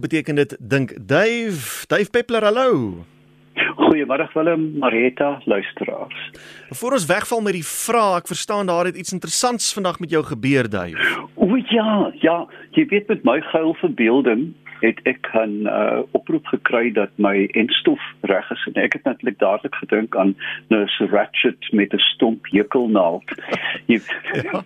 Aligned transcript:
beteken 0.00 0.34
dit 0.34 0.56
dink 0.60 0.94
Dave, 1.08 1.86
Dave 1.86 2.10
Peppler 2.10 2.42
hallo. 2.42 3.04
Goeiemôre 3.76 4.28
Willem, 4.32 4.78
Marita, 4.78 5.40
luisteraars. 5.44 6.30
Voor 6.68 6.92
ons 6.92 7.06
wegval 7.06 7.40
met 7.40 7.52
die 7.52 7.66
vraag, 7.66 8.22
ek 8.22 8.30
verstaan 8.30 8.66
daar 8.66 8.84
het 8.84 8.96
iets 8.96 9.12
interessants 9.12 9.72
vandag 9.74 9.98
met 10.00 10.10
jou 10.10 10.22
gebeur, 10.24 10.70
Dave. 10.70 11.26
O 11.34 11.56
ja, 11.56 12.12
ja, 12.20 12.46
jy 12.76 12.86
weet 12.86 13.08
met 13.08 13.24
my 13.24 13.40
geil 13.50 13.74
verbeelding 13.82 14.50
het 14.80 15.00
ek 15.04 15.28
'n 15.32 15.66
uh, 15.66 16.00
oproep 16.10 16.46
gekry 16.46 16.92
dat 16.92 17.10
my 17.16 17.48
enstof 17.52 18.00
reg 18.20 18.50
is 18.50 18.66
en 18.66 18.82
ek 18.82 18.92
het 18.92 19.04
natuurlik 19.04 19.38
dadelik 19.38 19.74
gedink 19.74 20.16
aan 20.16 20.34
'n 20.68 20.88
ratchet 21.10 21.72
met 21.72 21.92
'n 21.92 21.98
stomp 21.98 22.46
hekelnaald. 22.50 23.28
Jy, 23.90 24.00
ja. 24.32 24.64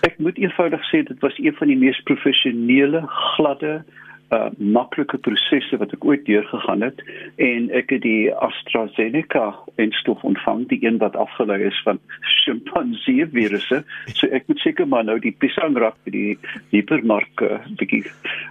Ek 0.00 0.18
moet 0.18 0.38
eenvoudig 0.38 0.82
sê 0.90 1.02
dit 1.02 1.20
was 1.20 1.38
een 1.38 1.54
van 1.54 1.66
die 1.66 1.76
mees 1.76 2.00
professionele, 2.02 3.02
gladde 3.06 3.84
uh 4.30 4.48
maklike 4.58 5.18
prosesse 5.26 5.76
wat 5.82 5.94
ek 5.96 6.04
ooit 6.06 6.24
deurgegaan 6.26 6.84
het 6.86 7.02
en 7.42 7.70
ek 7.74 7.90
het 7.96 8.04
die 8.06 8.30
AstraZeneca 8.46 9.48
enstof 9.82 10.22
ontvang 10.26 10.68
die 10.70 10.80
een 10.84 11.00
wat 11.02 11.18
afgelei 11.18 11.62
is 11.66 11.80
van 11.86 11.98
sjimpansee 12.36 13.26
virusse 13.34 13.82
so 14.14 14.30
ek 14.30 14.46
moet 14.46 14.62
seker 14.62 14.88
maar 14.88 15.04
nou 15.04 15.18
die 15.18 15.34
pisangrak 15.42 15.98
by 16.04 16.14
die 16.14 16.38
hipermark 16.70 17.44
uh, 17.46 17.58
bietjie 17.80 18.06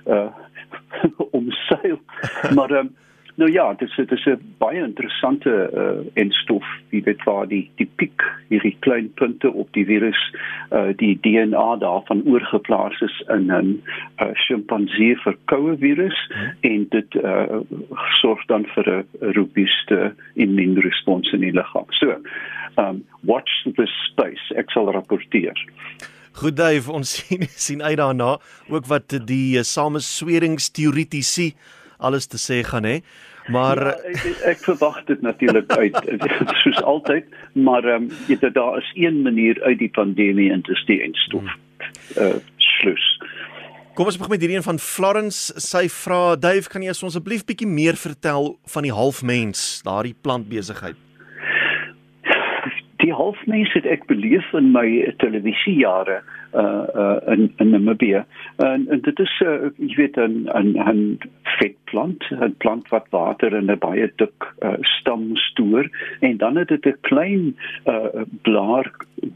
uh 0.05 0.27
omseil. 1.31 2.00
Maar 2.55 2.72
um, 2.72 2.95
Nou 3.39 3.52
ja, 3.52 3.73
dit 3.73 3.89
is 3.89 3.95
dit 3.95 4.11
is 4.11 4.25
'n 4.25 4.55
baie 4.57 4.81
interessante 4.84 5.52
uh 5.81 6.23
enstof, 6.23 6.66
wie 6.89 7.03
weet 7.03 7.23
waar 7.23 7.47
die 7.47 7.71
die 7.75 7.89
piek 7.95 8.23
hierdie 8.47 8.75
klein 8.80 9.13
punte 9.13 9.52
op 9.52 9.67
die 9.73 9.85
virus 9.85 10.35
uh 10.71 10.91
die 10.95 11.20
DNA 11.21 11.75
daarvan 11.75 12.23
oorgeplaas 12.25 12.99
is 13.02 13.23
in 13.27 13.45
'n 13.52 13.83
uh 14.21 14.33
sjimpansee 14.33 15.16
verkoue 15.17 15.77
virus 15.77 16.20
hmm. 16.27 16.52
en 16.71 16.85
dit 16.89 17.16
uh 17.16 17.61
sorg 18.21 18.45
dan 18.45 18.66
vir 18.75 18.89
'n 18.97 19.05
robuuste 19.20 20.14
immuunrespons 20.33 21.31
in 21.31 21.39
die 21.39 21.53
liggaam. 21.53 21.88
So, 21.89 22.16
um 22.75 23.05
watch 23.21 23.64
this 23.75 23.94
space, 24.11 24.64
sal 24.67 24.92
rapporteer. 24.92 25.66
Goed 26.31 26.58
Dave, 26.58 26.92
ons 26.92 27.16
sien 27.16 27.47
sien 27.47 27.83
uit 27.83 27.97
daarna 27.97 28.38
ook 28.67 28.86
wat 28.86 29.19
die 29.25 29.58
uh, 29.58 29.64
samesweringsteoretiese 29.64 31.53
alles 31.97 32.27
te 32.27 32.38
sê 32.38 32.64
gaan 32.64 32.83
hè. 32.83 32.99
Maar 33.50 33.81
ja, 33.86 33.95
ek, 34.14 34.42
ek 34.53 34.64
verwag 34.67 35.02
dit 35.09 35.22
natuurlik 35.25 35.72
uit 35.73 35.97
soos 36.64 36.81
altyd, 36.83 37.25
maar 37.53 37.86
ehm 37.88 38.09
um, 38.09 38.11
dit 38.28 38.53
daar 38.53 38.78
is 38.78 38.92
een 38.95 39.22
manier 39.25 39.61
uit 39.64 39.80
die 39.80 39.89
pandemie 39.89 40.52
en 40.52 40.61
dit 40.61 40.75
is 40.75 40.86
die 40.86 41.02
eindstof. 41.02 41.42
Hmm. 41.42 41.67
Uh 42.17 42.38
slus. 42.58 43.05
Kom 43.97 44.08
ons 44.08 44.17
begin 44.17 44.31
met 44.31 44.44
hierdie 44.44 44.58
een 44.58 44.64
van 44.64 44.80
Florence. 44.80 45.53
Sy 45.59 45.88
vra 45.92 46.36
Dave, 46.39 46.70
kan 46.72 46.86
jy 46.86 46.94
ons 46.94 47.09
asseblief 47.09 47.44
bietjie 47.44 47.67
meer 47.67 48.00
vertel 48.00 48.53
van 48.72 48.86
die 48.88 48.94
halfmens, 48.95 49.81
daardie 49.83 50.16
plantbesigheid? 50.16 51.08
Die 53.09 53.15
halfmens 53.17 53.71
het 53.73 53.88
ek 53.89 54.03
beleef 54.05 54.45
in 54.53 54.69
my 54.75 54.85
televisiejare 55.17 56.19
uh 56.53 56.85
uh 57.02 57.33
in 57.33 57.53
in 57.57 57.69
Namibië. 57.69 58.23
En, 58.57 58.85
en 58.89 59.02
dit 59.02 59.19
is 59.19 59.33
uh, 59.45 59.69
jy 59.77 59.95
weet 59.95 60.17
'n 60.17 60.45
'n 60.45 60.77
'n 60.77 61.17
vetplant, 61.57 62.23
'n 62.31 62.55
plant 62.57 62.89
wat 62.89 63.07
water 63.09 63.53
in 63.53 63.71
'n 63.71 63.77
baie 63.77 64.11
dik 64.15 64.53
uh, 64.59 64.73
stam 64.81 65.35
stoor 65.35 65.89
en 66.19 66.37
dan 66.37 66.55
het 66.57 66.67
dit 66.67 66.85
'n 66.85 66.97
klein 67.02 67.57
uh 67.85 68.25
blaar 68.41 68.91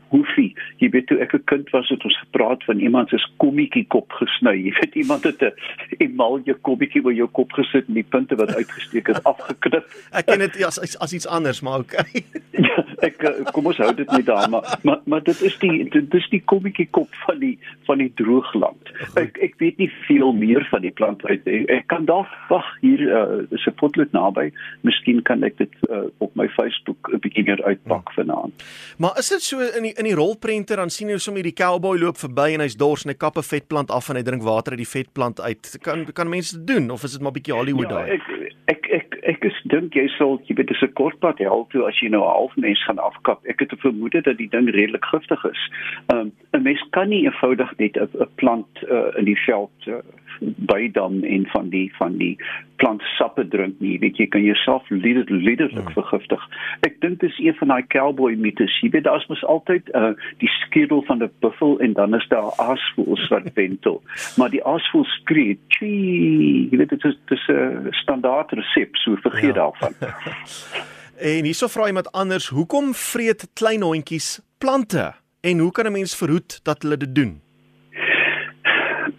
hoefie. 0.09 0.55
Jy 0.77 0.89
weet 0.89 1.07
toe 1.07 1.19
ek 1.19 1.33
'n 1.33 1.44
kind 1.45 1.69
was 1.69 1.89
het 1.89 2.03
ons 2.03 2.19
gepraat 2.19 2.63
van 2.63 2.79
iemand 2.79 3.09
se 3.09 3.19
kommetjie 3.38 3.85
kop 3.88 4.11
gesny. 4.11 4.55
Jy 4.55 4.73
weet 4.79 4.95
iemand 4.95 5.23
het 5.23 5.41
'n 5.41 5.53
emalje 5.97 6.53
kommetjie 6.53 7.03
oor 7.05 7.13
jou 7.13 7.27
kop 7.27 7.51
gesit 7.51 7.88
en 7.88 7.94
die 7.94 8.09
punte 8.09 8.35
wat 8.35 8.55
uitgesteek 8.55 9.07
het 9.07 9.23
afgeknip. 9.23 9.85
ek 10.11 10.25
ken 10.25 10.39
dit 10.39 10.63
as 10.63 10.97
as 10.99 11.13
iets 11.13 11.27
anders, 11.27 11.61
maar 11.61 11.79
okay. 11.79 12.25
ja, 12.51 12.83
ek 13.04 13.23
kom 13.56 13.68
ons 13.72 13.80
hou 13.84 13.92
dit 13.96 14.09
net 14.12 14.26
daar, 14.26 14.50
maar 14.50 14.80
maar, 14.84 15.02
maar 15.06 15.24
dit 15.24 15.41
is 15.41 15.58
die 15.62 15.84
dit 15.90 16.14
is 16.19 16.28
die 16.31 16.41
kommetjie 16.52 16.88
kop 16.96 17.12
van 17.25 17.40
die 17.40 17.56
van 17.88 18.02
die 18.03 18.12
droogland. 18.19 18.91
Ek 19.19 19.38
ek 19.44 19.58
weet 19.62 19.78
nie 19.81 19.90
veel 20.08 20.34
meer 20.38 20.66
van 20.72 20.86
die 20.86 20.91
plant 20.91 21.25
uit. 21.25 21.46
Ek, 21.47 21.68
ek 21.78 21.88
kan 21.92 22.08
dalk 22.09 22.31
wag 22.50 22.68
hier 22.81 23.03
uh, 23.08 23.42
is 23.52 23.66
'n 23.68 23.75
potlood 23.80 24.12
naby. 24.16 24.52
Miskien 24.88 25.22
kan 25.24 25.44
ek 25.44 25.58
dit 25.58 25.74
uh, 25.90 26.06
op 26.18 26.36
my 26.36 26.47
Facebook 26.56 27.12
'n 27.12 27.19
bietjie 27.19 27.44
meer 27.44 27.63
uitpak 27.63 28.13
hmm. 28.13 28.16
vanaand. 28.19 28.68
Maar 28.97 29.19
is 29.19 29.30
dit 29.30 29.42
so 29.42 29.59
in 29.59 29.90
die 29.90 29.96
in 29.97 30.09
die 30.09 30.16
rolprenter 30.16 30.78
dan 30.78 30.90
sien 30.90 31.09
jy 31.09 31.18
sommer 31.18 31.44
die 31.44 31.56
cowboy 31.56 31.97
loop 32.00 32.18
verby 32.18 32.53
en 32.53 32.66
hy's 32.66 32.78
dors 32.78 33.03
en 33.03 33.12
hy 33.12 33.18
kap 33.18 33.38
'n 33.38 33.44
vetplant 33.44 33.92
af 33.92 34.09
en 34.09 34.16
hy 34.16 34.24
drink 34.24 34.44
water 34.44 34.74
uit 34.74 34.84
die 34.84 34.94
vetplant 34.97 35.42
uit. 35.42 35.78
Kan 35.81 36.06
kan 36.13 36.30
mense 36.30 36.58
dit 36.58 36.68
doen 36.68 36.90
of 36.92 37.03
is 37.03 37.12
dit 37.12 37.22
maar 37.22 37.36
bietjie 37.36 37.53
Hollywood 37.53 37.90
ja, 37.90 37.96
daai? 37.96 38.09
Ek 38.12 38.44
ek 38.66 38.88
ek 39.00 39.18
ek 39.34 39.46
is 39.50 39.58
dink 39.72 39.96
jy 39.97 40.08
sal 40.18 40.40
jy 40.47 40.56
weet 40.58 40.72
dis 40.72 40.84
'n 40.84 40.94
kortpad 41.00 41.40
hel 41.40 41.66
toe 41.72 41.86
as 41.88 42.00
jy 42.02 42.09
nou 42.09 42.24
half 42.24 42.56
mens 42.56 42.84
gaan 42.86 42.93
afkap. 43.00 43.46
Ek 43.46 43.59
het 43.59 43.72
'n 43.72 43.78
vermoede 43.86 44.22
dat 44.22 44.38
die 44.38 44.50
ding 44.50 44.70
redelik 44.70 45.06
giftig 45.06 45.44
is. 45.44 45.72
Ehm 46.08 46.20
um, 46.20 46.31
'n 46.52 46.62
mens 46.62 46.88
kan 46.90 47.09
nie 47.09 47.24
eenvoudig 47.24 47.78
net 47.78 47.98
'n 47.98 48.28
plant 48.36 48.68
uh, 48.90 49.18
in 49.18 49.26
die 49.26 49.40
veld 49.40 49.72
uh, 49.88 49.94
bydam 50.40 51.24
en 51.24 51.46
van 51.48 51.70
die 51.70 51.94
van 51.96 52.18
die 52.18 52.38
plantsappe 52.76 53.48
drink 53.48 53.80
nie. 53.80 54.00
Weet 54.00 54.18
jy 54.18 54.28
kan 54.28 54.44
jouself 54.44 54.90
lider 54.90 55.26
liderlik 55.28 55.86
hmm. 55.86 55.94
vergiftig. 55.94 56.48
Ek 56.88 57.00
dink 57.02 57.20
dis 57.20 57.38
een 57.40 57.56
van 57.56 57.68
daai 57.68 57.88
cowboy 57.88 58.34
mites. 58.36 58.80
Jy 58.81 58.90
weet 58.96 59.04
daar's 59.08 59.28
mos 59.31 59.44
altyd 59.46 59.90
uh, 59.96 60.14
die 60.44 60.52
skedel 60.60 61.04
van 61.10 61.24
'n 61.24 61.31
buffel 61.40 61.80
en 61.80 61.94
dan 61.94 62.16
is 62.16 62.28
daar 62.28 62.52
aasvoëls 62.58 63.28
wat 63.28 63.54
wentel. 63.60 64.02
Maar 64.38 64.50
die 64.50 64.64
aasvoël 64.64 65.06
skree, 65.06 65.60
"Chee!" 65.68 66.68
Jy 66.72 66.78
weet 66.78 66.90
dit 66.90 67.04
is 67.04 67.18
dis 67.25 67.48
'n 67.48 67.88
standaard 67.92 68.52
resep, 68.52 68.96
so 68.96 69.16
vergeet 69.16 69.56
ja. 69.56 69.62
daarvan. 69.62 69.94
en 71.18 71.46
hierso 71.46 71.68
vra 71.68 71.88
iemand 71.88 72.12
anders, 72.12 72.47
hoekom 72.47 72.94
vreet 72.94 73.47
klein 73.53 73.81
hondjies 73.81 74.41
plante? 74.57 75.13
En 75.41 75.59
hoe 75.59 75.72
kan 75.72 75.85
'n 75.85 75.91
mens 75.91 76.16
verhoed 76.16 76.59
dat 76.63 76.81
hulle 76.81 76.97
dit 76.97 77.16
doen? 77.16 77.41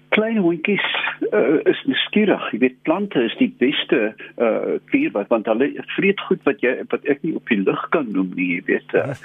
Klein 0.09 0.37
hondjies 0.37 1.05
uh, 1.32 1.60
is 1.65 1.82
nuuskierig. 1.84 2.44
Jy 2.53 2.59
weet 2.62 2.77
plante 2.82 3.22
is 3.25 3.34
die 3.41 3.50
beste 3.59 4.15
uh 4.43 4.77
dier 4.93 5.10
wat 5.15 5.31
want 5.32 5.49
hulle 5.50 5.71
vreet 5.97 6.21
goed 6.28 6.43
wat 6.49 6.62
jy 6.65 6.75
wat 6.93 7.06
ek 7.10 7.22
nie 7.27 7.34
op 7.38 7.49
die 7.53 7.60
lug 7.62 7.82
kan 7.94 8.11
noem 8.15 8.32
nie, 8.38 8.49
jy 8.56 8.62
weet. 8.69 8.94
Uh, 8.94 9.16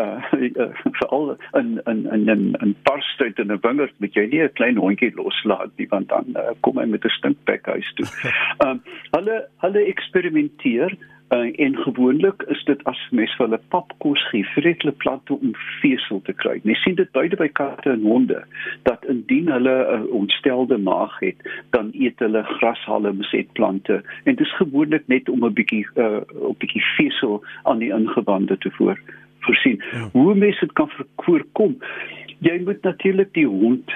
uh, 0.00 0.48
uh 0.64 0.70
veral 1.00 1.36
in 1.60 1.76
in 1.92 2.06
in 2.16 2.28
in 2.28 2.44
'n 2.70 2.74
parkstuit 2.88 3.38
in 3.38 3.52
'n 3.52 3.60
wingerd 3.66 3.94
moet 3.98 4.14
jy 4.14 4.26
nie 4.26 4.42
'n 4.42 4.56
klein 4.60 4.76
hondjie 4.76 5.12
loslaat 5.14 5.70
nie 5.76 5.88
want 5.88 6.08
dan 6.08 6.34
uh, 6.36 6.54
kom 6.60 6.78
hy 6.78 6.86
met 6.86 7.04
'n 7.04 7.16
stinkbek 7.18 7.66
huis 7.66 7.92
toe. 7.94 8.08
Ehm 8.24 8.70
um, 8.70 8.82
hulle 9.16 9.46
hulle 9.64 9.84
eksperimenteer 9.84 10.96
Uh, 11.30 11.60
en 11.60 11.76
gewoonlik 11.76 12.42
is 12.42 12.64
dit 12.64 12.84
as 12.84 13.00
mens 13.10 13.32
vir 13.36 13.44
hulle 13.44 13.60
papkos 13.68 14.22
gee, 14.30 14.46
vir 14.54 14.64
hulle 14.64 14.94
plante 15.02 15.34
om 15.36 15.50
vesel 15.82 16.22
te 16.24 16.32
kry. 16.32 16.54
Mens 16.64 16.80
sien 16.80 16.96
dit 16.96 17.10
beide 17.12 17.36
by 17.36 17.50
katte 17.52 17.90
en 17.92 18.06
honde 18.08 18.38
dat 18.88 19.04
indien 19.12 19.50
hulle 19.52 19.74
'n 19.76 20.06
uh, 20.06 20.14
ontstelde 20.20 20.78
maag 20.78 21.18
het, 21.20 21.36
dan 21.76 21.90
eet 21.92 22.18
hulle 22.24 22.42
grashalms 22.42 23.32
en 23.32 23.46
plante 23.52 24.00
en 24.24 24.34
dit 24.34 24.46
is 24.46 24.56
gewoonlik 24.56 25.04
net 25.06 25.28
om 25.28 25.44
'n 25.44 25.52
bietjie 25.52 25.84
'n 25.96 26.00
uh, 26.00 26.56
bietjie 26.58 26.84
vesel 26.96 27.44
aan 27.62 27.78
die 27.78 27.92
ingewande 27.92 28.58
te 28.58 28.70
voor 28.70 28.96
voorsien. 29.40 29.82
Ja. 29.92 30.08
Hoe 30.12 30.34
mense 30.34 30.60
dit 30.60 30.72
kan 30.72 30.90
voorkom? 31.16 31.76
Jy 32.38 32.60
moet 32.64 32.82
natuurlik 32.82 33.34
die 33.34 33.46
hond 33.46 33.92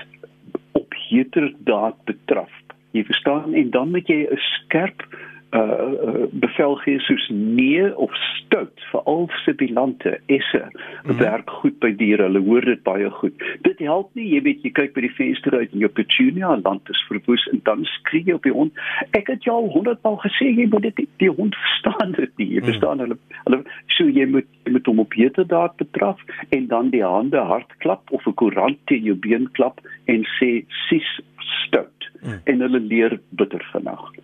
op 0.73 0.95
heterdaad 1.09 2.05
betraf. 2.05 2.53
Jy 2.91 3.05
verstaan 3.05 3.55
en 3.55 3.71
dan 3.71 3.91
moet 3.91 4.07
jy 4.07 4.29
'n 4.29 4.37
skerp 4.37 5.07
uh 5.53 6.27
bevel 6.33 6.75
gee 6.81 7.01
soos 7.05 7.25
nee 7.31 7.97
of 7.97 8.13
stout 8.37 8.85
vir 8.91 9.03
al 9.13 9.27
sibilante 9.45 10.13
esse 10.27 10.61
mm. 10.63 11.19
werk 11.19 11.51
goed 11.61 11.77
by 11.85 11.91
diere 12.03 12.29
hulle 12.29 12.41
hoor 12.47 12.65
dit 12.69 12.81
baie 12.87 13.11
goed 13.19 13.45
dit 13.67 13.83
help 13.85 14.09
nie 14.17 14.31
jy 14.31 14.41
weet 14.47 14.65
jy 14.65 14.73
kyk 14.79 14.95
by 14.97 15.05
die 15.05 15.13
venster 15.19 15.59
uit 15.59 15.75
en 15.75 15.85
jou 15.85 15.91
petunia 15.99 16.55
land 16.63 16.95
is 16.95 17.03
verwoes 17.11 17.45
en 17.53 17.61
dan 17.69 17.85
skree 17.99 18.25
jy 18.31 18.39
op 18.39 18.49
die 18.49 18.55
hond 18.57 18.81
ek 19.21 19.29
het 19.35 19.45
jou 19.49 19.59
al 19.59 19.71
100 19.77 20.01
maal 20.09 20.19
gesê 20.25 20.49
jy 20.49 20.69
moet 20.73 20.89
dit 20.89 21.05
die 21.25 21.31
hond 21.43 21.61
verstaan 21.67 22.17
dit 22.17 22.35
nie 22.41 22.49
jy 22.55 22.65
mm. 22.65 22.71
verstaan 22.71 23.05
hulle 23.05 23.21
hulle 23.45 23.63
so 23.99 24.09
jy 24.09 24.29
moet 24.33 24.49
jy 24.65 24.77
moet 24.79 24.93
hom 24.95 25.05
op 25.05 25.21
heterdaad 25.21 25.77
betraf 25.85 26.27
en 26.49 26.69
dan 26.73 26.93
die 26.97 27.05
hande 27.05 27.45
hard 27.53 27.77
klap 27.85 28.17
of 28.17 28.25
'n 28.25 28.39
koerant 28.41 28.81
teen 28.89 29.05
jou 29.13 29.21
been 29.29 29.51
klap 29.61 29.85
en 30.09 30.25
sê 30.41 30.53
sis 30.89 31.15
stout 31.61 32.13
mm. 32.23 32.41
en 32.45 32.69
hulle 32.69 32.87
leer 32.89 33.21
bitter 33.37 33.71
vanaand 33.77 34.23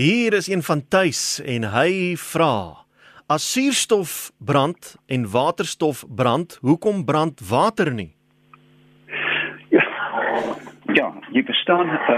Hier 0.00 0.32
is 0.32 0.48
een 0.48 0.62
van 0.62 0.88
tuis 0.88 1.42
en 1.44 1.64
hy 1.74 2.16
vra: 2.16 2.86
As 3.28 3.52
suurstof 3.52 4.30
brand 4.38 4.96
en 5.06 5.26
waterstof 5.30 6.04
brand, 6.16 6.58
hoekom 6.60 7.04
brand 7.04 7.40
water 7.48 7.92
nie? 7.92 8.14
Ja, 9.68 9.84
ja 10.96 11.10
jy 11.36 11.42
verstaan 11.44 11.92
uh, 11.92 12.16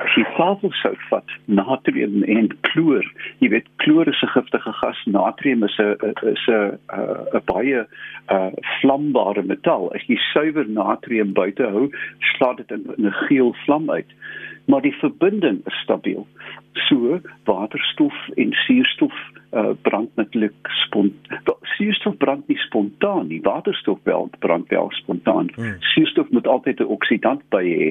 as 0.00 0.16
jy 0.18 0.24
swavelsout 0.32 1.04
vat, 1.12 1.36
natrium 1.46 2.24
en 2.26 2.50
kloor, 2.72 3.06
jy 3.38 3.52
weet 3.54 3.70
kloor 3.84 4.10
is 4.10 4.22
'n 4.26 4.34
giftige 4.34 4.74
gas, 4.80 5.04
natrium 5.06 5.62
is 5.70 5.78
'n 5.78 5.94
is 6.34 6.46
'n 6.50 6.78
'n 7.38 7.44
baie 7.46 7.86
uh 8.34 8.50
vlambare 8.80 9.46
metaal. 9.46 9.94
As 9.94 10.02
jy 10.10 10.18
suiwer 10.32 10.66
natrium 10.66 11.32
buite 11.32 11.62
hou, 11.62 11.90
slaat 12.34 12.56
dit 12.56 12.70
in 12.70 13.06
'n 13.06 13.14
geel 13.28 13.54
vlam 13.64 13.90
uit 13.90 14.10
maar 14.68 14.82
die 14.84 14.96
verbinding 15.00 15.60
is 15.66 15.74
stabiel. 15.82 16.26
So 16.72 17.20
waterstof 17.44 18.14
en 18.34 18.52
suurstof 18.52 19.14
uh, 19.52 19.70
brand 19.82 20.08
natuurlik 20.14 20.54
spontaan. 20.62 21.56
Suurstof 21.62 22.16
brand 22.16 22.48
nie 22.48 22.58
spontaan 22.58 23.26
nie, 23.26 23.40
waterstof 23.42 23.98
wel 24.02 24.30
brand 24.38 24.68
wel 24.68 24.90
spontaan. 24.90 25.48
Hmm. 25.54 25.76
Suurstof 25.78 26.30
moet 26.30 26.46
altyd 26.46 26.80
'n 26.80 26.92
oksidant 26.96 27.42
by 27.48 27.64
hê. 27.64 27.88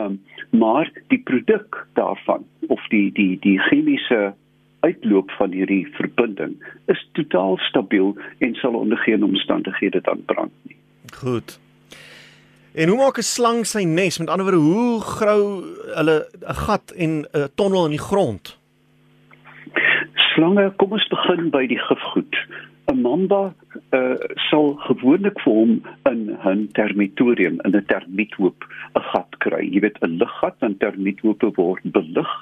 Um, 0.00 0.20
maar 0.50 0.92
die 1.06 1.22
produk 1.22 1.86
daarvan 1.92 2.44
of 2.66 2.86
die 2.88 3.12
die 3.12 3.38
die 3.40 3.58
chemiese 3.58 4.34
uitloop 4.80 5.30
van 5.30 5.50
hierdie 5.50 5.88
verbinding 5.92 6.64
is 6.86 7.08
totaal 7.12 7.56
stabiel 7.56 8.16
en 8.38 8.54
sal 8.54 8.74
onder 8.74 8.98
geen 8.98 9.24
omstandighede 9.24 10.00
dan 10.00 10.22
brand 10.24 10.52
nie. 10.62 10.76
Goed. 11.14 11.60
En 12.78 12.88
hoe 12.88 12.98
maak 12.98 13.18
'n 13.18 13.26
slang 13.26 13.66
sy 13.66 13.82
nes? 13.82 14.18
Met 14.18 14.30
ander 14.30 14.46
woorde, 14.46 14.66
hoe 14.70 15.00
grou 15.00 15.42
hulle 15.98 16.16
'n 16.46 16.54
gat 16.54 16.90
en 16.90 17.26
'n 17.32 17.48
tonnel 17.54 17.84
in 17.84 17.90
die 17.90 18.06
grond? 18.10 18.58
Slange, 20.14 20.72
kom 20.76 20.92
ons 20.92 21.08
begin 21.08 21.50
by 21.50 21.66
die 21.66 21.78
gifgoed. 21.78 22.34
'n 22.88 23.02
Mamba 23.02 23.54
uh, 23.92 24.16
sal 24.48 24.72
gewoonlik 24.86 25.40
vir 25.44 25.52
hom 25.52 25.72
in 26.10 26.20
'n 26.50 26.68
termitorium 26.78 27.58
in 27.64 27.76
'n 27.76 27.84
termiethoop 27.92 28.64
'n 28.96 29.02
gat 29.12 29.38
kry. 29.44 29.60
Jy 29.74 29.80
weet 29.84 29.98
'n 30.00 30.16
luggat 30.22 30.56
en 30.60 30.76
termiethoope 30.78 31.50
word 31.56 31.84
belig. 31.96 32.32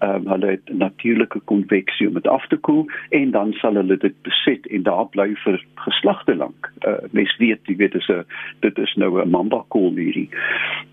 Ehm 0.00 0.14
um, 0.14 0.26
hulle 0.32 0.50
het 0.56 0.68
natuurlike 0.68 1.40
konveksie 1.52 2.08
om 2.08 2.14
dit 2.14 2.28
af 2.28 2.46
te 2.48 2.56
koel 2.56 2.84
en 3.10 3.30
dan 3.30 3.52
sal 3.52 3.80
hulle 3.80 3.96
dit 3.96 4.16
beset 4.22 4.66
en 4.66 4.82
daar 4.82 5.08
bly 5.08 5.34
vir 5.44 5.64
geslagte 5.86 6.36
lank. 6.36 6.72
Uh, 6.86 7.00
mens 7.10 7.36
weet, 7.36 7.60
jy 7.64 7.76
weet 7.76 7.92
dis 7.92 8.08
'n 8.08 8.24
dit 8.60 8.78
is 8.78 8.94
nou 8.94 9.24
'n 9.24 9.64
kool 9.68 9.94
hierdie. 9.96 10.28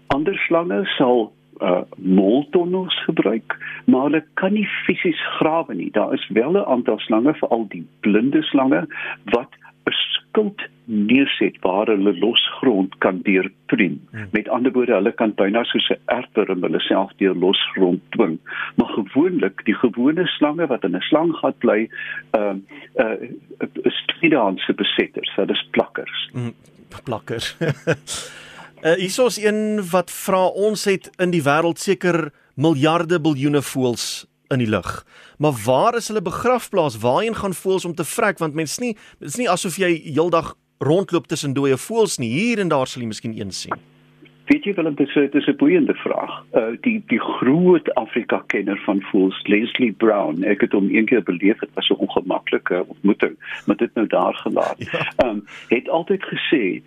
Ander 0.07 0.37
slange 0.47 0.85
sal 0.97 1.31
uh 1.59 1.81
moltonnels 1.95 3.03
gebruik, 3.03 3.57
maar 3.85 4.03
hulle 4.09 4.23
kan 4.33 4.53
nie 4.53 4.67
fisies 4.85 5.21
grawe 5.37 5.73
nie. 5.73 5.91
Daar 5.91 6.13
is 6.13 6.27
wel 6.29 6.51
'n 6.51 6.65
aantal 6.65 6.99
slange, 6.99 7.33
veral 7.33 7.67
die 7.67 7.87
blinde 7.99 8.41
slange 8.41 8.87
wat 9.25 9.49
'n 9.85 9.91
skild 9.91 10.61
neerset 10.85 11.57
waar 11.61 11.87
hulle 11.87 12.17
losgrond 12.19 12.97
kan 12.97 13.21
deurpriem. 13.21 13.99
Hmm. 14.11 14.27
Met 14.31 14.49
ander 14.49 14.71
woorde, 14.71 14.93
hulle 14.93 15.11
kan 15.11 15.33
byna 15.35 15.63
soos 15.63 15.89
'n 15.89 15.99
erfworm 16.05 16.61
hulle 16.61 16.79
self 16.79 17.11
deur 17.17 17.35
losgrond 17.35 18.01
dwing. 18.09 18.39
Maar 18.75 18.87
gewoonlik, 18.87 19.65
die 19.65 19.75
gewone 19.75 20.27
slange 20.27 20.67
wat 20.67 20.83
in 20.83 20.95
'n 20.95 21.01
slanggat 21.01 21.57
bly, 21.57 21.89
ehm 22.31 22.59
uh, 22.95 23.05
uh, 23.05 23.83
is 23.83 24.03
tweedehandse 24.05 24.73
besetters, 24.73 25.35
dit 25.35 25.49
is 25.49 25.67
plakkers. 25.71 26.29
Hmm, 26.33 26.53
plakkers. 27.03 27.57
Uh, 28.81 28.93
hier 28.97 29.25
is 29.25 29.37
een 29.37 29.89
wat 29.91 30.11
vra 30.11 30.45
ons 30.47 30.87
het 30.89 31.09
in 31.21 31.29
die 31.29 31.43
wêreld 31.45 31.77
seker 31.77 32.31
miljarde 32.57 33.19
biljoene 33.21 33.61
voëls 33.61 34.25
in 34.49 34.57
die 34.57 34.69
lug. 34.69 35.03
Maar 35.37 35.53
waar 35.65 35.97
is 35.99 36.07
hulle 36.09 36.21
begrafplaas? 36.25 36.97
Waarheen 36.97 37.35
gaan 37.37 37.53
voëls 37.53 37.85
om 37.85 37.93
te 37.93 38.03
vrek? 38.03 38.39
Want 38.41 38.57
mens 38.57 38.79
nie 38.81 38.95
dit 39.19 39.29
is 39.29 39.37
nie 39.37 39.49
asof 39.49 39.77
jy 39.77 39.91
heeldag 40.07 40.55
rondloop 40.81 41.29
tussen 41.29 41.53
dooie 41.53 41.77
voëls 41.77 42.17
nie. 42.17 42.31
Hier 42.33 42.59
en 42.59 42.73
daar 42.73 42.89
sal 42.89 43.03
jy 43.03 43.11
miskien 43.11 43.37
een 43.37 43.53
sien. 43.53 43.77
Weet 44.49 44.65
jy 44.65 44.73
wel 44.73 44.89
dit 44.89 45.07
is 45.07 45.13
dit 45.13 45.35
is 45.35 45.47
'n 45.47 45.55
boeiende 45.61 45.93
vraag. 45.93 46.41
Uh 46.57 46.73
die 46.81 47.03
die 47.07 47.21
groot 47.21 47.93
Afrika 47.93 48.41
kenner 48.47 48.81
van 48.85 49.01
voëls, 49.11 49.43
Leslie 49.45 49.91
Brown, 49.93 50.43
ek 50.43 50.61
het 50.61 50.71
hom 50.71 50.89
eendag 50.89 51.23
beleef, 51.23 51.59
dit 51.59 51.69
was 51.73 51.89
'n 51.89 52.01
ongemaklike 52.01 52.83
ontmoeting, 52.87 53.37
maar 53.65 53.77
dit 53.77 53.93
nou 53.93 54.07
daar 54.07 54.33
gelaat. 54.33 54.77
Ja. 54.91 55.29
Um 55.29 55.45
het 55.67 55.89
altyd 55.89 56.23
gesê 56.23 56.81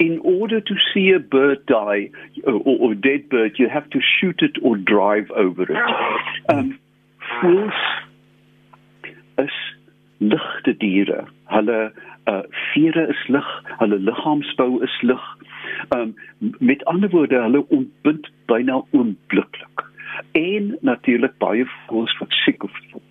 in 0.00 0.18
order 0.24 0.60
to 0.60 0.74
see 0.92 1.12
a 1.14 1.20
bird 1.20 1.64
die 1.66 2.10
or, 2.46 2.60
or 2.64 2.94
dead 2.94 3.28
bird, 3.28 3.52
you 3.58 3.68
have 3.68 3.88
to 3.90 4.00
shoot 4.00 4.40
it 4.40 4.56
or 4.62 4.76
drive 4.76 5.30
over 5.36 5.62
it. 5.62 5.76
Um, 6.48 6.78
voels 7.42 7.80
is 9.38 9.56
ligte 10.20 10.74
diere. 10.80 11.26
Hulle 11.52 11.92
uh, 12.26 12.42
vere 12.72 13.04
is 13.12 13.22
lig, 13.28 13.50
hulle 13.82 14.00
liggaamsbou 14.08 14.82
is 14.88 14.96
lig. 15.02 15.28
Um, 15.96 16.14
met 16.58 16.84
ander 16.84 17.12
woorde, 17.12 17.42
hulle 17.44 17.64
ontbind 17.68 18.32
byna 18.48 18.80
oombliklik. 18.90 19.84
En 20.32 20.76
natuurlik 20.80 21.36
baie 21.44 21.68
voels 21.86 22.16
wat 22.18 22.32
siek 22.44 22.64
of 22.64 22.80
of 22.92 23.02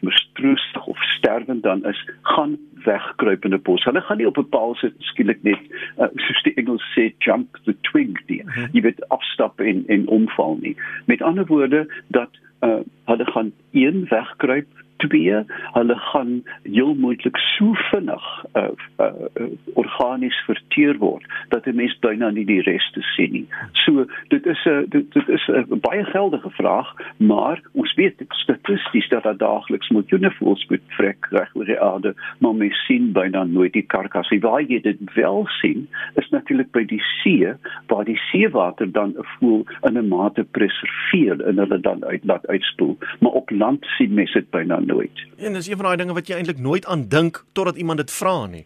sterwend 1.39 1.63
dan 1.63 1.85
is, 1.85 2.09
gaan 2.21 2.57
wegkruip 2.83 3.45
in 3.45 3.53
'n 3.53 3.61
bos. 3.61 3.83
Hulle 3.83 4.01
gaan 4.01 4.17
nie 4.17 4.27
op 4.27 4.37
'n 4.37 4.49
paal 4.49 4.75
sit 4.75 4.93
skielik 4.97 5.43
net 5.43 5.59
uh, 5.99 6.07
soos 6.15 6.43
die 6.43 6.53
Engels 6.53 6.83
sê 6.95 7.13
jump 7.19 7.57
the 7.65 7.75
twig 7.81 8.25
die. 8.25 8.43
Mm 8.43 8.49
-hmm. 8.49 8.67
Jy 8.71 8.81
weet 8.81 9.09
afstap 9.09 9.59
en 9.59 9.83
en 9.87 10.07
omval 10.07 10.57
nie. 10.61 10.75
Met 11.05 11.21
ander 11.21 11.45
woorde 11.45 11.87
dat 12.07 12.29
uh, 12.61 12.79
hulle 13.05 13.25
gaan 13.25 13.51
een 13.71 14.05
wegkruip 14.09 14.67
twee 14.99 15.43
hulle 15.75 15.95
gaan 16.11 16.31
heel 16.63 16.93
moontlik 16.95 17.37
so 17.37 17.73
vinnig 17.91 18.25
uh, 18.53 18.69
uh, 18.99 19.05
uh, 19.39 19.47
organies 19.73 20.37
verteer 20.45 20.97
word 20.97 21.25
dat 21.49 21.65
'n 21.65 21.75
mens 21.75 21.95
byna 21.99 22.29
nie 22.29 22.45
die 22.45 22.61
res 22.61 22.91
te 22.91 23.01
sien 23.15 23.31
nie. 23.31 23.47
So 23.71 24.05
dit 24.27 24.45
is 24.45 24.65
'n 24.65 24.85
dit, 24.89 25.13
dit 25.13 25.27
is 25.27 25.47
'n 25.47 25.79
baie 25.81 26.03
geldige 26.03 26.49
vraag, 26.49 26.93
maar 27.17 27.61
ons 27.73 27.93
weet 27.93 28.23
statisties 28.27 29.09
dat 29.09 29.23
daar 29.23 29.37
daagliks 29.37 29.89
miljoene 29.89 30.31
voëls 30.31 30.65
moet 30.69 30.81
vrek 30.87 31.27
reg 31.29 31.55
oor 31.55 31.65
die 31.65 31.79
aarde, 31.79 32.15
maar 32.39 32.55
mens 32.55 32.85
sien 32.85 33.11
byna 33.11 33.43
nooit 33.43 33.73
die 33.73 33.85
karkasse. 33.85 34.39
Waar 34.39 34.61
jy 34.61 34.81
dit 34.81 34.99
wel 35.13 35.45
sien, 35.47 35.87
is 36.15 36.29
natuurlik 36.29 36.71
by 36.71 36.83
die 36.85 37.01
see 37.21 37.53
waar 37.87 38.05
die 38.05 38.19
seewater 38.31 38.91
dan 38.91 39.09
'n 39.17 39.25
voël 39.39 39.65
in 39.87 39.97
'n 39.97 40.07
mate 40.07 40.43
preserveer 40.43 41.41
en 41.41 41.57
hulle 41.57 41.79
dan 41.79 42.05
uit 42.05 42.25
laat 42.25 42.47
uitspoel, 42.47 42.97
maar 43.19 43.31
op 43.31 43.49
land 43.49 43.85
sien 43.97 44.13
mense 44.13 44.33
dit 44.33 44.49
byna 44.49 44.79
nooit. 44.89 45.23
En 45.37 45.55
dis 45.57 45.69
een 45.69 45.79
van 45.79 45.85
daai 45.89 45.97
dinge 46.01 46.17
wat 46.17 46.27
jy 46.27 46.39
eintlik 46.39 46.59
nooit 46.59 46.85
aan 46.85 47.07
dink 47.07 47.43
totdat 47.53 47.77
iemand 47.77 48.03
dit 48.03 48.11
vra 48.11 48.35
nie. 48.51 48.65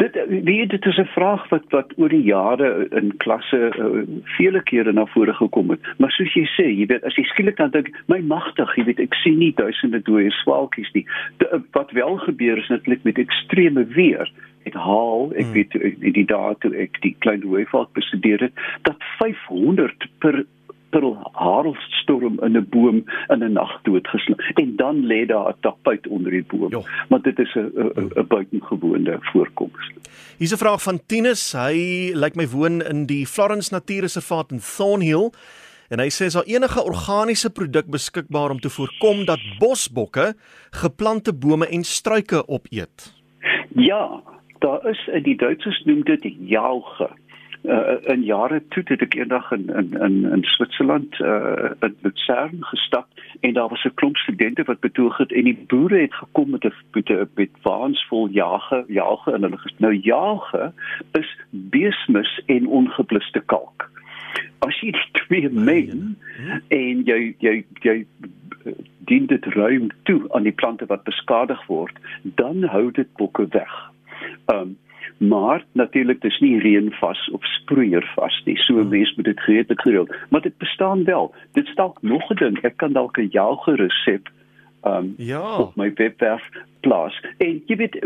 Dit 0.00 0.16
weet 0.46 0.70
dit 0.70 0.86
is 0.86 0.98
'n 0.98 1.10
vraag 1.14 1.48
wat 1.48 1.64
wat 1.76 1.92
oor 1.96 2.08
die 2.08 2.22
jare 2.22 2.86
in 2.90 3.12
klasse 3.16 3.60
uh, 3.78 4.02
vele 4.36 4.62
kere 4.62 4.92
na 4.92 5.04
vore 5.06 5.34
gekom 5.34 5.70
het. 5.70 5.80
Maar 5.98 6.10
soos 6.10 6.34
jy 6.34 6.46
sê, 6.56 6.66
jy 6.78 6.86
weet 6.86 7.04
as 7.04 7.16
jy 7.16 7.24
skielik 7.24 7.56
dan 7.56 7.70
dink, 7.70 7.90
my 8.06 8.20
magtig, 8.20 8.76
jy 8.76 8.84
weet 8.84 9.00
ek 9.00 9.14
sien 9.14 9.38
nie 9.38 9.52
duisende 9.54 10.00
dooie 10.02 10.30
swaalkies 10.30 10.90
nie. 10.92 11.06
De, 11.36 11.60
wat 11.72 11.90
wel 11.90 12.16
gebeur 12.16 12.58
is 12.58 12.68
netlik 12.68 13.02
met 13.04 13.18
ekstreme 13.18 13.84
weer 13.84 14.32
ek 14.68 14.76
haal 14.80 15.32
ek 15.36 15.44
hmm. 15.44 15.54
weet 15.54 16.14
die 16.16 16.26
dae 16.28 16.56
toe 16.62 16.72
ek 16.86 17.00
die 17.04 17.14
klein 17.24 17.44
valk 17.70 17.92
bestudeer 17.98 18.40
het 18.40 18.52
dat 18.88 18.96
500 19.20 20.08
per 20.24 20.44
Pearl 20.94 21.16
Harlstorm 21.32 22.38
in 22.46 22.56
'n 22.56 22.66
boom 22.70 22.96
in 23.32 23.42
'n 23.42 23.52
nag 23.52 23.72
doodgeslaan 23.82 24.38
en 24.54 24.76
dan 24.76 24.96
lê 25.10 25.26
daar 25.26 25.48
'n 25.48 25.60
tapuit 25.60 26.06
onder 26.06 26.30
die 26.30 26.44
boom. 26.46 26.70
Jo. 26.70 26.82
Maar 27.08 27.22
dit 27.22 27.38
is 27.38 27.54
'n 27.54 27.72
'n 28.20 28.26
buitengewone 28.28 29.18
voorkoms. 29.20 29.90
Hier's 30.38 30.52
'n 30.52 30.64
vraag 30.64 30.82
van 30.82 31.00
Tinus. 31.06 31.52
Hy 31.52 31.74
lyk 32.14 32.22
like 32.22 32.36
my 32.36 32.48
woon 32.48 32.82
in 32.82 33.06
die 33.06 33.26
Florence 33.26 33.74
Natuurreservaat 33.74 34.52
in 34.52 34.60
Thornhill. 34.76 35.30
En 35.88 35.98
hy 35.98 36.10
sê 36.10 36.24
as 36.26 36.32
daar 36.32 36.46
enige 36.46 36.84
organiese 36.84 37.50
produk 37.50 37.86
beskikbaar 37.86 38.50
om 38.50 38.60
te 38.60 38.70
voorkom 38.70 39.24
dat 39.24 39.40
bosbokke 39.58 40.34
geplante 40.70 41.34
bome 41.34 41.66
en 41.66 41.84
struike 41.84 42.48
opeet. 42.48 43.14
Ja, 43.74 44.22
daar 44.58 44.88
is 44.88 45.06
in 45.12 45.22
die 45.22 45.36
Duitsers 45.36 45.82
noem 45.84 46.02
dit 46.02 46.34
jauche 46.38 47.10
uh, 47.64 47.96
in 48.12 48.22
jare 48.22 48.62
toe 48.68 48.82
het 48.86 49.02
ek 49.02 49.14
eendag 49.14 49.50
in 49.52 49.68
in 49.68 49.94
in 50.06 50.16
in 50.32 50.44
Switserland 50.44 51.18
uh, 51.20 51.70
in 51.80 51.96
Luzern 52.02 52.64
gestap 52.70 53.06
en 53.40 53.54
daar 53.54 53.68
was 53.68 53.84
'n 53.84 53.94
klomp 53.94 54.16
studente 54.16 54.62
wat 54.64 54.80
betoog 54.80 55.16
het 55.16 55.32
en 55.32 55.44
die 55.44 55.64
boere 55.66 56.00
het 56.00 56.14
gekom 56.14 56.50
met 56.50 56.64
'n 56.64 56.72
met 56.92 57.08
'n 57.08 57.28
met 57.34 57.50
waans 57.62 58.06
vol 58.08 58.28
jage 58.28 58.84
jage 58.88 59.32
en 59.32 59.42
hulle 59.42 59.58
nou 59.78 59.94
jage 59.94 60.72
is 61.12 61.36
beesmis 61.50 62.42
en 62.46 62.66
ongebluste 62.66 63.42
kalk 63.46 63.90
as 64.58 64.80
jy 64.80 64.92
twee 65.12 65.48
meng 65.50 66.16
en 66.68 67.04
jy 67.08 67.34
jy 67.38 67.64
jy 67.82 67.96
dien 69.08 69.26
dit 69.26 69.44
ruim 69.56 69.90
toe 70.08 70.20
aan 70.32 70.46
die 70.48 70.56
plante 70.62 70.86
wat 70.86 71.04
beskadig 71.04 71.66
word 71.66 71.98
dan 72.22 72.64
hou 72.64 72.90
dit 72.90 73.10
bokke 73.20 73.46
weg. 73.58 73.74
Ehm 74.46 74.60
um, 74.60 74.78
maar 75.18 75.64
natuurlik 75.72 76.20
dis 76.20 76.38
nie 76.38 76.58
reënvas 76.60 77.30
of 77.30 77.44
sproeiervas 77.44 78.42
nie. 78.44 78.56
So 78.56 78.74
hmm. 78.74 78.88
mens 78.88 79.14
moet 79.16 79.24
dit 79.24 79.40
gereed 79.40 79.72
gereeld, 79.74 80.14
maar 80.30 80.40
dit 80.40 80.58
bestaan 80.58 81.04
wel. 81.04 81.34
Dit 81.52 81.66
stalk 81.66 82.02
nog 82.02 82.30
'n 82.30 82.34
ding. 82.34 82.58
Ek 82.62 82.76
kan 82.76 82.92
dalk 82.92 83.18
'n 83.18 83.28
jauge 83.30 83.74
resep 83.74 84.28
um 84.82 85.14
ja. 85.16 85.58
op 85.58 85.76
my 85.76 85.92
webwerf 85.94 86.48
plaas. 86.84 87.16
En 87.44 87.60
jy 87.70 87.76
weet 87.80 87.98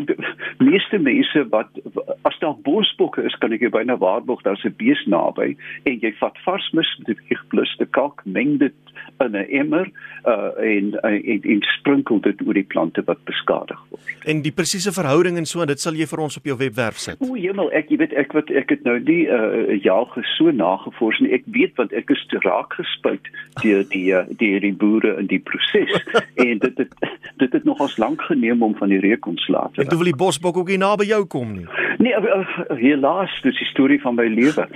meeste 0.63 0.99
mense 1.03 1.45
wat 1.55 1.81
as 2.29 2.39
daar 2.43 2.57
bosbokke 2.67 3.25
is, 3.29 3.37
kan 3.43 3.55
ek 3.57 3.65
jou 3.67 3.73
byna 3.75 3.99
waarborg 4.01 4.43
daar's 4.47 4.65
'n 4.65 4.75
bees 4.79 5.03
naby 5.07 5.57
en 5.85 5.99
jy 6.01 6.13
vat 6.21 6.39
vars 6.47 6.71
mis 6.73 6.91
met 6.99 7.17
'n 7.17 7.35
gepluste 7.35 7.87
kalk, 7.91 8.23
meng 8.25 8.59
dit 8.59 8.75
in 9.19 9.33
'n 9.37 9.47
emmer 9.61 9.91
uh, 10.25 10.55
en, 10.77 11.01
en 11.03 11.43
en 11.43 11.63
sprinkel 11.63 12.21
dit 12.21 12.47
oor 12.47 12.55
die 12.55 12.69
plante 12.75 13.03
wat 13.05 13.25
beskadig 13.25 13.81
word. 13.91 14.03
En 14.25 14.43
die 14.43 14.53
presiese 14.53 14.93
verhouding 14.93 15.37
en 15.37 15.47
so, 15.47 15.65
dit 15.65 15.81
sal 15.81 15.95
jy 15.95 16.07
vir 16.07 16.19
ons 16.19 16.37
op 16.37 16.45
jou 16.45 16.57
webwerf 16.57 16.99
sit. 17.03 17.17
O, 17.21 17.37
jemmel, 17.37 17.71
ek 17.73 17.91
jy 17.93 17.99
weet 18.03 18.13
ek 18.13 18.33
wat 18.37 18.51
ek 18.51 18.71
het 18.71 18.85
nou 18.85 18.99
nie 19.01 19.27
'n 19.27 19.31
uh, 19.31 19.83
jaar 19.83 20.07
so 20.37 20.51
nagevors 20.51 21.19
nie. 21.21 21.33
Ek 21.33 21.45
weet 21.47 21.75
want 21.77 21.93
ek 21.93 22.11
is 22.11 22.27
te 22.31 22.39
raak 22.43 22.73
gespuit 22.73 23.25
deur 23.63 23.85
die 23.89 24.13
uh, 24.15 24.25
die 24.39 24.61
die 24.61 24.75
boere 24.75 25.17
in 25.19 25.27
die 25.27 25.41
proses 25.41 25.93
en 26.47 26.59
dit 26.59 26.79
het 26.79 26.93
dit 27.37 27.53
het 27.53 27.65
nogals 27.65 27.97
lank 27.99 28.23
geneem 28.23 28.63
om 28.63 28.68
van 28.77 28.89
die 28.89 29.01
reuk 29.01 29.27
ontslae 29.27 29.71
te 29.73 29.83
raak. 29.83 29.93
Ek 29.93 29.97
wil 29.97 30.11
die 30.11 30.17
bosbok 30.17 30.57
ook 30.57 30.69
nie 30.69 30.81
naby 30.81 31.09
jou 31.09 31.25
kom 31.27 31.53
nie. 31.57 31.67
Nee, 31.99 32.15
uh, 32.15 32.41
uh, 32.41 32.77
helaas, 32.79 33.33
dis 33.43 33.59
die 33.59 33.69
storie 33.73 34.01
van 34.03 34.15
my 34.19 34.29
lewe. 34.29 34.69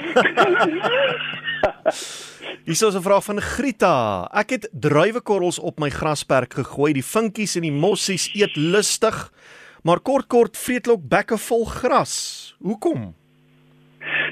Hier 2.63 2.75
is 2.79 2.83
'n 2.83 3.03
vraag 3.03 3.25
van 3.25 3.41
Grita. 3.41 4.29
Ek 4.33 4.51
het 4.51 4.69
druiwekorrels 4.73 5.59
op 5.59 5.81
my 5.81 5.91
grasperk 5.91 6.55
gegooi. 6.55 6.93
Die 6.93 7.05
vinkies 7.05 7.57
en 7.57 7.63
die 7.63 7.73
mossies 7.73 8.31
eet 8.35 8.57
lustig, 8.57 9.33
maar 9.83 10.01
kort 10.01 10.27
kort 10.27 10.57
vreet 10.57 10.87
hulle 10.87 10.97
ook 10.97 11.09
bekke 11.09 11.39
vol 11.39 11.65
gras. 11.65 12.55
Hoekom? 12.63 13.15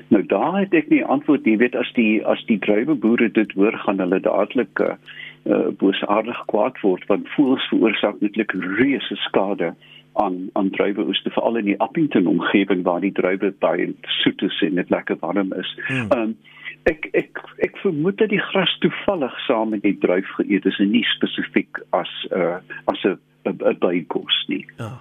Nou 0.09 0.23
daar 0.27 0.61
het 0.61 0.75
ek 0.75 0.89
nie 0.89 1.05
antwoord 1.05 1.45
nie. 1.45 1.53
Jy 1.55 1.59
weet 1.59 1.77
as 1.77 1.91
die 1.95 2.27
as 2.27 2.43
die 2.47 2.59
druiweboere 2.59 3.31
dit 3.33 3.53
hoor, 3.53 3.77
gaan 3.85 3.99
hulle 3.99 4.21
dadelik 4.21 4.83
uh, 5.45 5.69
boosaardig 5.79 6.45
kwaad 6.47 6.81
word 6.81 7.07
want 7.07 7.29
voëls 7.37 7.69
veroorsaak 7.73 8.21
netlik 8.21 8.53
reuse 8.53 9.17
skade 9.27 9.75
aan 10.13 10.49
aan 10.53 10.71
druiweoeste 10.71 11.31
veral 11.31 11.57
in 11.57 11.65
die 11.65 11.81
Appington 11.81 12.27
omgewing 12.27 12.83
waar 12.83 13.01
die 13.01 13.13
druiwe 13.13 13.53
baie 13.59 13.93
soet 14.23 14.43
is 14.43 14.63
en 14.67 14.75
dit 14.75 14.91
lekker 14.91 15.17
warm 15.21 15.53
is. 15.53 15.75
Hmm. 15.87 16.09
Um 16.17 16.37
ek 16.89 17.09
ek 17.13 17.41
ek 17.67 17.77
vermoed 17.83 18.19
dat 18.19 18.33
die 18.33 18.41
gras 18.51 18.73
toevallig 18.81 19.35
saam 19.47 19.75
met 19.75 19.83
die 19.85 19.97
druif 20.01 20.29
geëet 20.39 20.67
is 20.67 20.79
en 20.81 20.91
nie 20.91 21.05
spesifiek 21.15 21.83
as 21.97 22.11
'n 22.31 22.41
uh, 22.41 22.59
as 22.85 23.05
'n 23.05 23.19
bykos 23.81 24.45
nie. 24.49 24.65
Ja. 24.79 25.01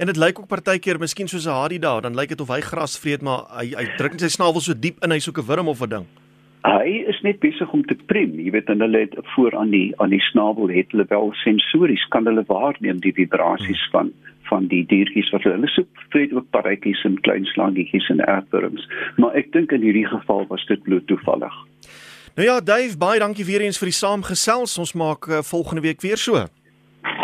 En 0.00 0.06
dit 0.06 0.16
lyk 0.16 0.38
ook 0.38 0.48
partykeer 0.48 0.98
miskien 0.98 1.28
soos 1.28 1.46
'n 1.46 1.60
harie 1.60 1.78
daar, 1.78 2.02
dan 2.02 2.14
lyk 2.14 2.28
dit 2.28 2.40
of 2.40 2.48
hy 2.48 2.60
gras 2.60 2.98
vreet 2.98 3.22
maar 3.22 3.44
hy 3.58 3.74
hy 3.76 3.84
druk 3.96 4.18
sy 4.18 4.28
snavel 4.28 4.60
so 4.60 4.74
diep 4.74 5.04
in 5.04 5.10
hy 5.10 5.18
soek 5.18 5.38
'n 5.38 5.46
wurm 5.46 5.68
of 5.68 5.82
'n 5.82 5.88
ding. 5.88 6.06
Hy 6.60 7.04
is 7.08 7.20
net 7.24 7.38
besig 7.40 7.70
om 7.72 7.80
te 7.88 7.96
prem, 8.10 8.34
jy 8.36 8.50
weet 8.52 8.68
en 8.68 8.82
hulle 8.84 9.06
het 9.06 9.14
voor 9.32 9.54
aan 9.56 9.70
die 9.72 9.94
aan 9.96 10.12
die 10.12 10.20
snavel 10.28 10.68
het 10.68 10.92
hulle 10.92 11.06
wel 11.08 11.32
sensories 11.40 12.04
kan 12.12 12.28
hulle 12.28 12.44
waarneem 12.48 13.00
die 13.00 13.14
vibrasies 13.16 13.80
van 13.94 14.12
van 14.50 14.66
die 14.68 14.82
diertjies 14.90 15.30
wat 15.32 15.46
hulle 15.46 15.68
soek 15.70 16.04
vreet 16.12 16.32
ook 16.34 16.48
paratjies 16.50 17.00
en 17.06 17.20
klein 17.24 17.46
slangetjies 17.52 18.08
en 18.10 18.20
aardwurms. 18.26 18.86
Maar 19.16 19.38
ek 19.38 19.52
dink 19.54 19.72
in 19.72 19.84
hierdie 19.86 20.08
geval 20.10 20.44
was 20.50 20.64
dit 20.66 20.82
bloot 20.82 21.06
toevallig. 21.06 21.54
Nou 22.34 22.46
ja, 22.46 22.60
Dave, 22.60 22.98
baie 22.98 23.22
dankie 23.22 23.46
weer 23.46 23.62
eens 23.64 23.78
vir 23.78 23.92
die 23.92 23.96
saamgesels. 23.96 24.76
Ons 24.82 24.92
maak 24.98 25.28
uh, 25.30 25.40
volgende 25.46 25.86
week 25.86 26.02
weer 26.02 26.18
so. 26.18 26.44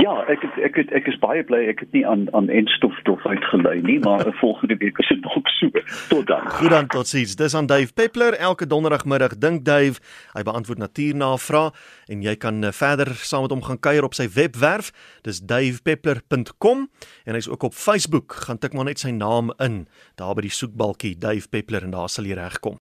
Ja, 0.06 0.20
ek 0.30 0.42
het, 0.44 0.54
ek 0.62 0.76
het, 0.78 0.90
ek 0.94 1.08
is 1.10 1.16
baie 1.18 1.42
bly 1.46 1.64
ek 1.66 1.80
het 1.82 1.94
nie 1.96 2.04
aan 2.06 2.28
aan 2.36 2.46
enstof 2.52 2.94
stof 3.00 3.24
uitgelei 3.26 3.80
nie, 3.82 3.96
maar 4.04 4.22
volgende 4.44 4.76
week 4.78 4.98
is 5.02 5.08
dit 5.10 5.24
nog 5.24 5.34
so. 5.56 5.70
Tot 6.12 6.26
dan. 6.26 6.44
Goed 6.58 6.70
dan, 6.70 6.86
totsiens. 6.86 7.34
Dis 7.34 7.54
aan 7.58 7.66
Dave 7.66 7.90
Peppler 7.92 8.36
elke 8.38 8.66
donderdagmiddag 8.70 9.34
dink 9.42 9.64
Dave. 9.66 9.98
Hy 10.36 10.44
beantwoord 10.46 10.78
natuurnavrae 10.78 11.72
en 12.12 12.22
jy 12.22 12.36
kan 12.38 12.62
uh, 12.62 12.70
verder 12.70 13.10
saam 13.18 13.48
met 13.48 13.54
hom 13.56 13.64
gaan 13.66 13.82
kuier 13.82 14.06
op 14.06 14.14
sy 14.14 14.28
webwerf. 14.30 14.92
Dis 15.26 15.42
davepeppler.com 15.42 16.86
en 17.24 17.34
hy's 17.34 17.50
ook 17.50 17.66
op 17.66 17.74
Facebook. 17.74 18.38
Gaan 18.46 18.62
tik 18.62 18.78
maar 18.78 18.86
net 18.86 19.02
sy 19.02 19.10
naam 19.10 19.50
in 19.58 19.86
daar 20.20 20.36
by 20.38 20.46
die 20.46 20.54
soekbalkie 20.54 21.16
Dave 21.18 21.50
Peppler 21.50 21.82
en 21.82 21.96
daar 21.96 22.12
sal 22.12 22.30
jy 22.30 22.38
regkom. 22.38 22.74